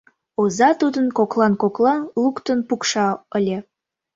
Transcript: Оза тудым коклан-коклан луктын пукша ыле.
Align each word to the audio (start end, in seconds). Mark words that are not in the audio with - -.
Оза 0.41 0.69
тудым 0.81 1.07
коклан-коклан 1.17 2.01
луктын 2.21 2.59
пукша 2.67 3.07
ыле. 3.37 3.57